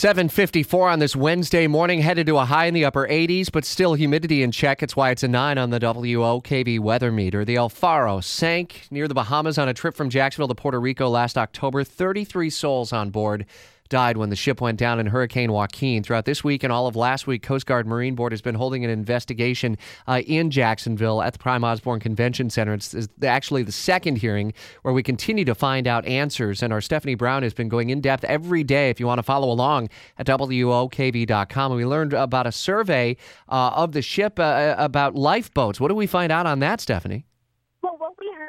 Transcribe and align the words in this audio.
754 0.00 0.88
on 0.88 0.98
this 0.98 1.14
Wednesday 1.14 1.66
morning, 1.66 2.00
headed 2.00 2.26
to 2.26 2.38
a 2.38 2.46
high 2.46 2.64
in 2.64 2.72
the 2.72 2.86
upper 2.86 3.06
80s, 3.06 3.52
but 3.52 3.66
still 3.66 3.92
humidity 3.92 4.42
in 4.42 4.50
check. 4.50 4.82
It's 4.82 4.96
why 4.96 5.10
it's 5.10 5.22
a 5.22 5.28
9 5.28 5.58
on 5.58 5.68
the 5.68 5.78
WOKV 5.78 6.80
weather 6.80 7.12
meter. 7.12 7.44
The 7.44 7.56
El 7.56 7.68
Faro 7.68 8.20
sank 8.20 8.86
near 8.90 9.08
the 9.08 9.14
Bahamas 9.14 9.58
on 9.58 9.68
a 9.68 9.74
trip 9.74 9.94
from 9.94 10.08
Jacksonville 10.08 10.48
to 10.48 10.54
Puerto 10.54 10.80
Rico 10.80 11.06
last 11.10 11.36
October. 11.36 11.84
33 11.84 12.48
souls 12.48 12.94
on 12.94 13.10
board 13.10 13.44
died 13.90 14.16
when 14.16 14.30
the 14.30 14.36
ship 14.36 14.60
went 14.60 14.78
down 14.78 14.98
in 14.98 15.06
Hurricane 15.06 15.52
Joaquin. 15.52 16.02
Throughout 16.02 16.24
this 16.24 16.42
week 16.42 16.64
and 16.64 16.72
all 16.72 16.86
of 16.86 16.96
last 16.96 17.26
week, 17.26 17.42
Coast 17.42 17.66
Guard 17.66 17.86
Marine 17.86 18.14
Board 18.14 18.32
has 18.32 18.40
been 18.40 18.54
holding 18.54 18.84
an 18.84 18.90
investigation 18.90 19.76
uh, 20.08 20.22
in 20.26 20.50
Jacksonville 20.50 21.20
at 21.20 21.34
the 21.34 21.38
Prime 21.38 21.62
Osborne 21.62 22.00
Convention 22.00 22.48
Center. 22.48 22.72
It's, 22.72 22.94
it's, 22.94 23.08
actually 23.22 23.62
the 23.62 23.72
second 23.72 24.16
hearing 24.16 24.54
where 24.82 24.94
we 24.94 25.02
continue 25.02 25.44
to 25.44 25.54
find 25.54 25.86
out 25.86 26.06
answers. 26.06 26.62
And 26.62 26.72
our 26.72 26.80
Stephanie 26.80 27.16
Brown 27.16 27.42
has 27.42 27.52
been 27.52 27.68
going 27.68 27.90
in 27.90 28.00
depth 28.00 28.24
every 28.24 28.64
day. 28.64 28.88
If 28.88 28.98
you 28.98 29.06
want 29.06 29.18
to 29.18 29.22
follow 29.22 29.50
along 29.50 29.90
at 30.18 30.26
WOKV.com, 30.26 31.72
and 31.72 31.76
we 31.76 31.84
learned 31.84 32.14
about 32.14 32.46
a 32.46 32.52
survey 32.52 33.16
uh, 33.48 33.72
of 33.74 33.92
the 33.92 34.02
ship 34.02 34.38
uh, 34.38 34.74
about 34.78 35.14
lifeboats. 35.14 35.80
What 35.80 35.88
do 35.88 35.94
we 35.94 36.06
find 36.06 36.32
out 36.32 36.46
on 36.46 36.60
that, 36.60 36.80
Stephanie? 36.80 37.26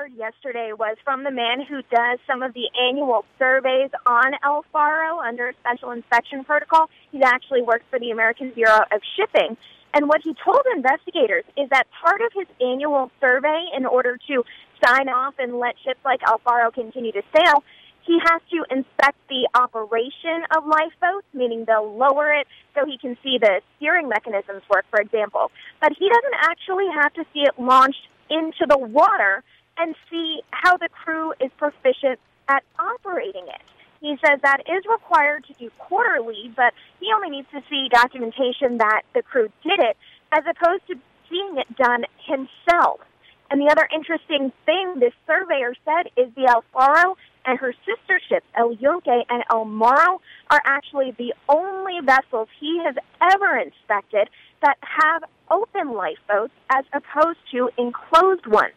Heard 0.01 0.13
yesterday 0.17 0.71
was 0.73 0.97
from 1.03 1.23
the 1.23 1.29
man 1.29 1.61
who 1.61 1.81
does 1.93 2.17
some 2.25 2.41
of 2.41 2.53
the 2.55 2.67
annual 2.89 3.23
surveys 3.37 3.91
on 4.07 4.33
El 4.43 4.65
Faro 4.71 5.19
under 5.19 5.53
special 5.59 5.91
inspection 5.91 6.43
protocol. 6.43 6.89
He 7.11 7.21
actually 7.21 7.61
works 7.61 7.83
for 7.91 7.99
the 7.99 8.09
American 8.09 8.49
Bureau 8.49 8.79
of 8.91 9.01
Shipping. 9.15 9.57
And 9.93 10.07
what 10.07 10.21
he 10.23 10.33
told 10.43 10.61
investigators 10.75 11.43
is 11.55 11.69
that 11.69 11.85
part 12.03 12.21
of 12.21 12.31
his 12.33 12.47
annual 12.59 13.11
survey, 13.19 13.65
in 13.77 13.85
order 13.85 14.17
to 14.27 14.43
sign 14.83 15.07
off 15.07 15.35
and 15.37 15.59
let 15.59 15.75
ships 15.85 15.99
like 16.03 16.21
El 16.25 16.39
Faro 16.39 16.71
continue 16.71 17.11
to 17.11 17.21
sail, 17.35 17.63
he 18.01 18.17
has 18.25 18.41
to 18.49 18.65
inspect 18.75 19.17
the 19.29 19.47
operation 19.53 20.41
of 20.55 20.65
lifeboats, 20.65 21.27
meaning 21.31 21.65
they'll 21.65 21.95
lower 21.95 22.33
it 22.33 22.47
so 22.73 22.87
he 22.87 22.97
can 22.97 23.15
see 23.21 23.37
the 23.37 23.61
steering 23.77 24.09
mechanisms 24.09 24.63
work, 24.73 24.85
for 24.89 24.99
example. 24.99 25.51
But 25.79 25.91
he 25.99 26.09
doesn't 26.09 26.39
actually 26.41 26.87
have 26.99 27.13
to 27.13 27.23
see 27.33 27.41
it 27.41 27.53
launched 27.59 28.07
into 28.31 28.65
the 28.67 28.79
water 28.79 29.43
and 29.81 29.95
see 30.09 30.41
how 30.51 30.77
the 30.77 30.89
crew 30.89 31.33
is 31.41 31.49
proficient 31.57 32.19
at 32.47 32.63
operating 32.77 33.47
it. 33.47 33.61
He 33.99 34.15
says 34.23 34.39
that 34.43 34.61
is 34.61 34.83
required 34.89 35.45
to 35.45 35.53
do 35.53 35.71
quarterly, 35.77 36.51
but 36.55 36.73
he 36.99 37.11
only 37.13 37.29
needs 37.29 37.47
to 37.51 37.61
see 37.69 37.89
documentation 37.89 38.77
that 38.77 39.01
the 39.13 39.23
crew 39.23 39.49
did 39.63 39.79
it 39.79 39.97
as 40.31 40.43
opposed 40.49 40.85
to 40.87 40.95
seeing 41.29 41.57
it 41.57 41.75
done 41.77 42.05
himself. 42.25 42.99
And 43.49 43.59
the 43.59 43.69
other 43.71 43.87
interesting 43.93 44.51
thing 44.65 44.99
this 44.99 45.13
surveyor 45.27 45.73
said 45.83 46.11
is 46.15 46.33
the 46.35 46.47
El 46.47 46.63
Faro 46.71 47.17
and 47.45 47.59
her 47.59 47.73
sister 47.85 48.19
ships, 48.29 48.45
El 48.55 48.73
Yunque 48.73 49.25
and 49.29 49.43
El 49.51 49.65
Morro, 49.65 50.21
are 50.49 50.61
actually 50.63 51.11
the 51.17 51.33
only 51.49 51.99
vessels 52.03 52.47
he 52.59 52.81
has 52.85 52.95
ever 53.33 53.57
inspected 53.57 54.29
that 54.61 54.77
have 54.81 55.23
open 55.49 55.93
lifeboats 55.93 56.53
as 56.69 56.85
opposed 56.93 57.39
to 57.51 57.69
enclosed 57.77 58.45
ones. 58.47 58.73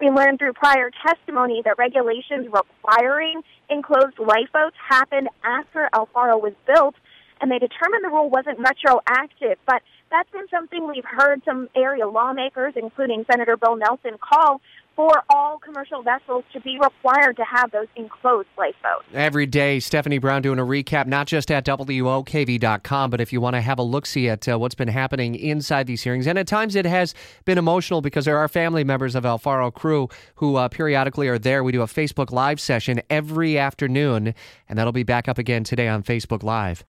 We 0.00 0.10
learned 0.10 0.38
through 0.38 0.52
prior 0.52 0.90
testimony 1.06 1.62
that 1.64 1.78
regulations 1.78 2.48
requiring 2.52 3.42
enclosed 3.70 4.18
lifeboats 4.18 4.76
happened 4.88 5.28
after 5.42 5.88
El 5.94 6.06
Faro 6.12 6.36
was 6.38 6.52
built, 6.66 6.94
and 7.40 7.50
they 7.50 7.58
determined 7.58 8.04
the 8.04 8.10
rule 8.10 8.28
wasn't 8.28 8.58
retroactive. 8.58 9.58
But 9.66 9.82
that's 10.10 10.30
been 10.30 10.48
something 10.50 10.86
we've 10.86 11.04
heard 11.04 11.42
some 11.44 11.68
area 11.74 12.06
lawmakers, 12.06 12.74
including 12.76 13.24
Senator 13.30 13.56
Bill 13.56 13.76
Nelson, 13.76 14.18
call 14.20 14.60
for 14.96 15.22
all 15.28 15.58
commercial 15.58 16.02
vessels 16.02 16.42
to 16.54 16.60
be 16.60 16.78
required 16.82 17.36
to 17.36 17.44
have 17.44 17.70
those 17.70 17.86
enclosed 17.96 18.48
lifeboats. 18.56 19.04
Every 19.12 19.44
day, 19.44 19.78
Stephanie 19.78 20.18
Brown 20.18 20.40
doing 20.40 20.58
a 20.58 20.64
recap, 20.64 21.06
not 21.06 21.26
just 21.26 21.50
at 21.50 21.66
WOKV.com, 21.66 23.10
but 23.10 23.20
if 23.20 23.32
you 23.32 23.40
want 23.40 23.54
to 23.54 23.60
have 23.60 23.78
a 23.78 23.82
look 23.82 24.06
see 24.06 24.28
at 24.28 24.48
uh, 24.48 24.58
what's 24.58 24.74
been 24.74 24.88
happening 24.88 25.34
inside 25.34 25.86
these 25.86 26.02
hearings. 26.02 26.26
And 26.26 26.38
at 26.38 26.46
times 26.46 26.74
it 26.74 26.86
has 26.86 27.14
been 27.44 27.58
emotional 27.58 28.00
because 28.00 28.24
there 28.24 28.38
are 28.38 28.48
family 28.48 28.84
members 28.84 29.14
of 29.14 29.26
El 29.26 29.38
Faro 29.38 29.70
crew 29.70 30.08
who 30.36 30.56
uh, 30.56 30.68
periodically 30.68 31.28
are 31.28 31.38
there. 31.38 31.62
We 31.62 31.72
do 31.72 31.82
a 31.82 31.86
Facebook 31.86 32.32
Live 32.32 32.58
session 32.58 33.02
every 33.10 33.58
afternoon, 33.58 34.34
and 34.68 34.78
that'll 34.78 34.92
be 34.92 35.02
back 35.02 35.28
up 35.28 35.36
again 35.36 35.62
today 35.62 35.88
on 35.88 36.02
Facebook 36.02 36.42
Live. 36.42 36.82